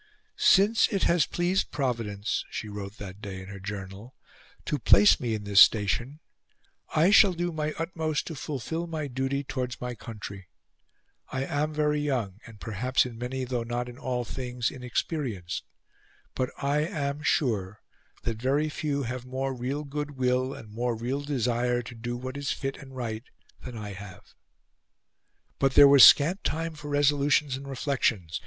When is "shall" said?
7.11-7.33